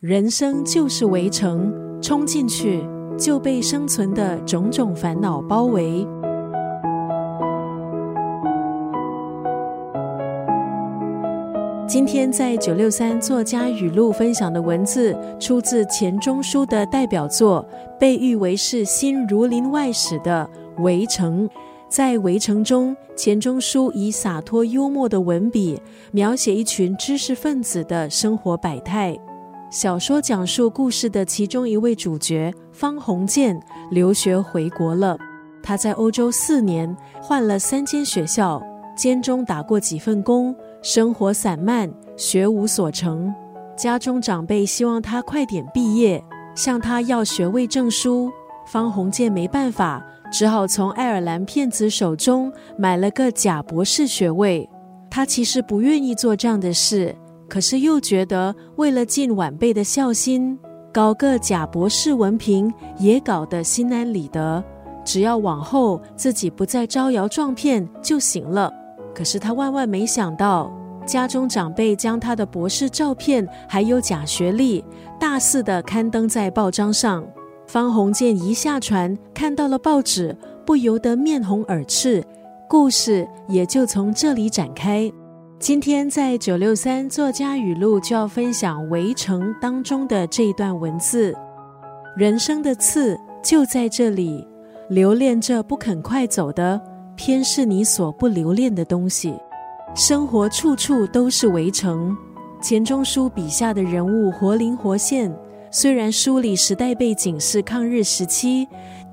[0.00, 2.86] 人生就是围城，冲进去
[3.18, 6.06] 就被生存的种种烦恼包围。
[11.88, 17.66] 今天在九六三作家语录分享的文字，出自钱钟书的代表作，
[17.98, 20.48] 被誉为是新儒林外史的
[20.84, 21.48] 《围城》。
[21.88, 29.18] 在《围城》中，钱钟书以洒脱幽默的文笔，描写一群知识分子的生活百态。
[29.70, 35.18] 小说讲述故事的其中一位主角方鸿渐留学回国了。
[35.62, 38.62] 他在欧洲四年，换了三间学校，
[38.96, 40.56] 间中打过几份工。
[40.80, 43.34] 生活散漫，学无所成，
[43.76, 46.22] 家中长辈希望他快点毕业，
[46.54, 48.30] 向他要学位证书。
[48.64, 54.66] 方鸿渐没办法，只好从爱尔兰骗子手中买了个假博士学位。
[55.10, 57.14] 他其实不愿意做这样的事，
[57.48, 60.58] 可是又觉得为了尽晚辈的孝心，
[60.92, 64.62] 搞个假博士文凭也搞得心安理得。
[65.04, 68.70] 只要往后自己不再招摇撞骗就行了。
[69.14, 70.70] 可是他万万没想到，
[71.06, 74.84] 家中长辈将他的博士照片还有假学历
[75.18, 77.26] 大肆的刊登在报章上。
[77.66, 82.22] 方鸿渐一下船，看到了报纸，不由得面红耳赤。
[82.68, 85.10] 故事也就从这里展开。
[85.60, 91.34] 今天在九六三作家语录就要分享《围城》当中的这一段文字：
[92.16, 94.46] 人生的刺就在这里，
[94.88, 96.80] 留恋着不肯快走的。
[97.16, 99.34] 偏是你所不留恋的东西。
[99.96, 102.16] 生活处处都是围城。
[102.62, 105.34] 钱钟书笔下的人物活灵活现，
[105.70, 108.66] 虽然书里时代背景是抗日时期，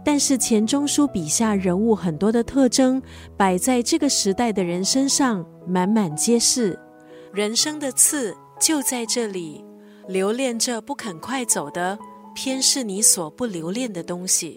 [0.04, 3.02] 但是钱钟书笔下人物很多的特征
[3.36, 6.80] 摆在这个时代的人身上，满满皆是。
[7.34, 9.64] 人生的刺就在这里，
[10.08, 12.00] 留恋着不肯快走的，
[12.34, 14.54] 偏是你所不留恋的东西。